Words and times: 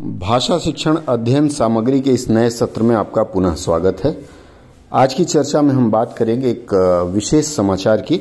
भाषा 0.00 0.56
शिक्षण 0.58 0.96
अध्ययन 1.08 1.48
सामग्री 1.48 2.00
के 2.00 2.10
इस 2.10 2.28
नए 2.30 2.48
सत्र 2.50 2.82
में 2.82 2.94
आपका 2.96 3.22
पुनः 3.24 3.54
स्वागत 3.54 4.00
है। 4.04 4.10
आज 4.92 5.14
की 5.14 5.24
चर्चा 5.24 5.60
में 5.62 5.72
हम 5.74 5.90
बात 5.90 6.14
करेंगे 6.18 6.50
एक 6.50 6.74
विशेष 7.14 7.54
समाचार 7.56 8.00
की। 8.00 8.20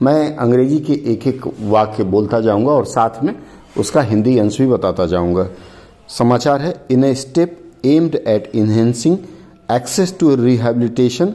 मैं 0.00 0.36
अंग्रेज़ी 0.36 0.78
के 0.80 0.92
एक 1.12 1.26
एक 1.26 1.46
वाक्य 1.62 2.04
बोलता 2.04 2.40
जाऊँगा 2.40 2.72
और 2.72 2.84
साथ 2.86 3.22
में 3.24 3.34
उसका 3.78 4.02
हिंदी 4.02 4.36
अंश 4.38 4.60
भी 4.60 4.66
बताता 4.66 5.06
जाऊँगा। 5.06 5.48
समाचार 6.08 6.60
है 6.60 6.74
in 6.90 7.04
a 7.04 7.14
step 7.14 7.58
aimed 7.86 8.14
at 8.16 8.50
enhancing 8.54 9.18
access 9.72 10.16
to 10.20 10.34
rehabilitation 10.34 11.34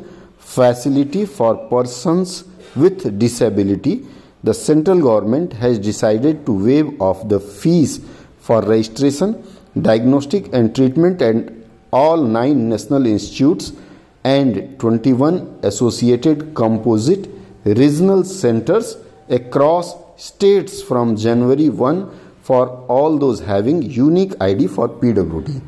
facility 0.56 1.26
for 1.28 1.54
persons 1.72 2.44
with 2.78 3.08
disability 3.10 4.00
the 4.46 4.52
central 4.54 5.02
government 5.02 5.54
has 5.54 5.82
decided 5.82 6.44
to 6.46 6.58
waive 6.60 6.98
off 7.02 7.28
the 7.28 7.38
fees 7.62 8.02
for 8.48 8.64
registration 8.64 9.36
diagnostic 9.78 10.52
and 10.54 10.74
treatment 10.74 11.22
and 11.22 11.44
all 11.94 12.28
nine 12.28 12.58
national 12.60 13.08
institutes 13.08 13.74
and 14.26 14.62
21 14.86 15.40
associated 15.66 16.42
composite 16.54 17.36
regional 17.68 18.24
centres 18.24 18.98
across 19.32 19.96
states 20.20 20.84
from 20.84 21.16
January 21.16 21.70
one 21.70 22.06
for 22.48 22.68
all 22.90 23.18
those 23.18 23.42
having 23.42 23.98
unique 23.98 24.36
ID 24.42 24.68
for 24.68 24.88
PW 24.88 25.60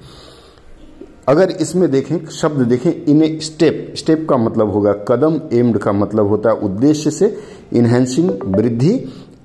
अगर 1.28 1.52
इसमें 1.52 1.92
देखें, 1.92 2.26
शब्द 2.26 2.62
देखें, 2.62 3.06
इन्हें 3.06 3.40
step 3.40 3.94
step 3.98 4.28
का 4.30 4.38
मतलब 4.38 4.72
होगा 4.72 4.94
कदम 4.94 5.42
aimed 5.54 5.78
का 5.78 5.92
मतलब 5.92 6.28
होता 6.28 6.50
है 6.50 6.56
उद्देश्य 6.56 7.12
से 7.12 7.38
इन्हेंसिंग 7.74 8.30
वृद्धि 8.46 8.94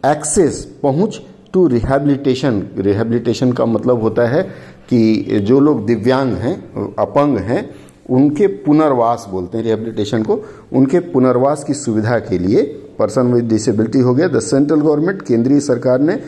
एक्सेस 0.06 0.78
पहुँच 0.82 1.20
टू 1.52 1.66
रिहेबिलिटेशन 1.66 2.62
रिहेबिलिटेशन 2.78 3.52
का 3.52 3.66
मतलब 3.66 4.02
होता 4.02 4.26
है 4.28 4.42
कि 4.90 5.40
जो 5.40 5.60
लोग 5.60 5.84
दिव्यांग 5.86 6.32
हैं, 6.34 6.54
अपंग 6.94 7.38
हैं, 7.38 7.68
उनके 8.10 8.46
पुनर्वास 8.64 9.26
बोलते 9.30 9.58
हैं 9.58 9.64
रिहेबिलिटेशन 9.64 10.22
को। 10.22 10.40
उनके 10.72 10.98
पुनर्वास 11.12 11.64
की 11.64 11.74
सुविधा 11.74 12.18
के 12.18 12.38
लिए 12.38 12.62
पर्सन 12.98 13.32
विद 13.32 13.48
डिसेबिलिटी 13.48 14.00
हो 14.00 14.14
गया। 14.14 14.28
द 14.28 14.40
सेंट्रल 14.40 14.80
गवर्नमेंट 14.80 15.22
केंद्रीय 15.22 15.60
सरकार 15.60 16.00
ने 16.00 16.18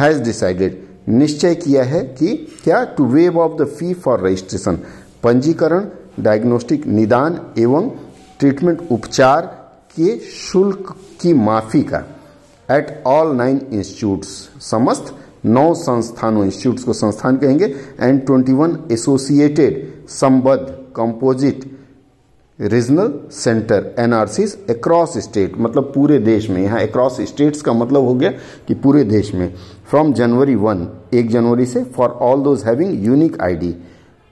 हैज़ 0.00 0.22
डिसाइडेड 0.22 0.82
निश्चय 1.08 1.54
किया 1.54 1.82
है 1.84 2.00
कि 2.14 2.34
क्या 2.64 2.82
to 2.96 3.04
waive 3.06 3.38
off 3.38 3.62
the 3.62 3.66
fee 3.68 3.92
for 3.94 4.26
registration 4.26 4.78
पंजीकरण 5.22 5.86
डायग्नोस्टिक 6.20 6.86
निदान 6.86 7.40
एवं 7.58 7.90
ट्रीटमेंट 8.38 8.80
उपचार 8.90 9.46
के 9.96 10.16
शुल्क 10.20 10.94
की 11.20 11.32
माफ़ी 11.34 11.82
का। 11.82 12.04
एट 12.68 13.02
ऑल 13.06 13.34
नाइन 13.36 13.60
इंस्टीट्यूट्स 13.72 14.28
समस्त 14.70 15.14
नौ 15.44 15.72
संस्थानों 15.74 16.44
इंस्टीट्यूट्स 16.44 16.84
को 16.84 16.92
संस्थान 16.92 17.36
कहेंगे 17.36 17.64
एंड 18.00 18.24
ट्वेंटी 18.26 18.52
वन 18.52 18.76
एसोसिएटेड 18.92 20.08
संबद्ध 20.10 20.66
composite 20.96 21.64
regional 22.58 23.12
centre 23.32 23.94
NRCs 23.98 24.56
across 24.70 25.16
state 25.18 25.58
मतलब 25.58 25.92
पूरे 25.94 26.18
देश 26.18 26.48
में। 26.50 26.62
यहाँ 26.62 26.80
अक्रॉस 26.80 27.20
स्टेट्स 27.20 27.62
का 27.62 27.72
मतलब 27.72 28.04
हो 28.04 28.14
गया 28.14 28.30
कि 28.68 28.74
पूरे 28.74 29.02
देश 29.04 29.34
में। 29.34 29.52
फ्रॉम 29.90 30.12
जनवरी 30.12 30.54
वन 30.54 30.86
एक 31.14 31.30
जनवरी 31.30 31.66
से 31.66 31.84
for 31.86 32.08
all 32.22 32.42
those 32.42 32.64
having 32.64 33.04
unique 33.04 33.40
ID 33.42 33.74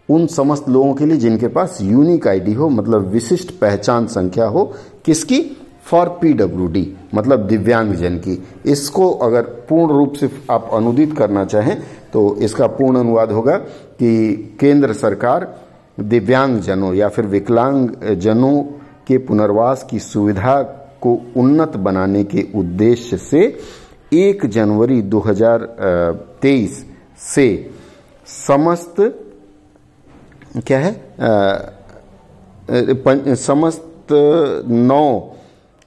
उन 0.09 0.27
समस्त 0.27 0.69
लोगों 0.69 0.95
के 0.95 1.07
लिए 1.07 1.17
जिनके 1.17 1.49
पास 1.49 1.79
यूनिक 1.83 2.27
आईडी 2.29 2.53
हो 2.55 2.69
मतलब 2.69 3.07
विशिष्ट 3.09 3.51
पहचान 3.61 4.07
संख्या 4.07 4.47
हो, 4.47 4.65
किसकी? 5.05 5.41
फॉर 5.85 6.09
पीडब्ल्यूडी 6.21 6.87
मतलब 7.15 7.47
दिव्यांगजन 7.47 8.17
की। 8.19 8.43
इसको 8.67 9.11
अगर 9.23 9.43
पूर्ण 9.69 9.93
रूप 9.93 10.15
से 10.15 10.31
आप 10.51 10.71
अनुदित 10.73 11.17
करना 11.19 11.45
चाहें 11.45 11.77
तो 12.13 12.37
इसका 12.37 12.67
पूर्ण 12.67 12.99
अनुवाद 12.99 13.33
होगा 13.33 13.57
कि 14.01 14.57
केंद्र 14.61 14.93
सरकार 14.93 15.47
दिव्यांग 16.01 16.59
जनों 16.61 16.95
या 16.95 17.09
फिर 17.09 17.27
विकलांग 17.27 17.89
जनों 18.21 18.63
के 19.09 19.19
पुनर्वास 19.19 19.87
की 19.91 19.99
सुविधा 19.99 20.61
को 21.03 21.15
उन्नत 21.37 21.77
बनाने 21.77 22.25
के 22.25 22.47
उद्देश्य 22.55 23.17
से 23.17 23.43
एक 24.13 24.47
जनवरी 24.47 25.03
2023 25.11 26.83
से 27.27 27.47
समस्त 28.27 28.95
क्या 30.67 30.79
है 30.79 30.93
आ, 31.21 31.59
समस्त 33.37 34.13
नौ 34.69 35.07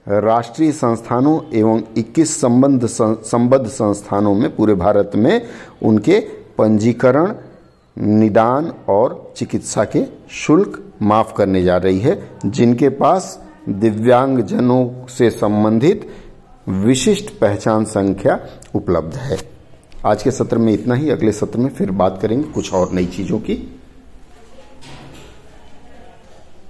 राष्ट्रीय 0.09 0.71
संस्थानों 0.71 1.39
एवं 1.53 1.81
21 1.97 2.35
संबंध 2.41 2.85
संबद्ध 2.85 3.67
संस्थानों 3.67 4.33
में 4.33 4.55
पूरे 4.55 4.73
भारत 4.73 5.11
में 5.15 5.47
उनके 5.83 6.19
पंजीकरण, 6.57 7.33
निदान 7.97 8.73
और 8.89 9.33
चिकित्सा 9.37 9.83
के 9.83 10.05
शुल्क 10.31 10.83
माफ़ 11.01 11.33
करने 11.33 11.63
जा 11.63 11.77
रही 11.77 11.99
है, 11.99 12.29
जिनके 12.45 12.89
पास 12.89 13.43
दिव्यांगजनों 13.69 15.07
से 15.07 15.29
संबंधित 15.29 16.09
विशिष्ट 16.69 17.39
पहचान 17.39 17.85
संख्या 17.85 18.39
उपलब्ध 18.75 19.15
है। 19.15 19.37
आज 20.05 20.23
के 20.23 20.31
सत्र 20.31 20.57
में 20.57 20.73
इतना 20.73 20.95
ही, 20.95 21.09
अगले 21.09 21.31
सत्र 21.31 21.59
में 21.59 21.69
फिर 21.69 21.91
बात 21.91 22.19
करेंगे 22.21 22.47
कुछ 22.49 22.73
और 22.73 22.91
नई 22.93 23.05
चीज़ों 23.05 23.39
की। 23.39 23.76